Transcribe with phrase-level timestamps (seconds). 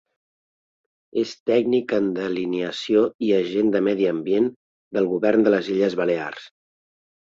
[1.23, 4.49] És tècnic en delineació i agent de medi ambient
[4.99, 6.53] del Govern de les Illes Balears.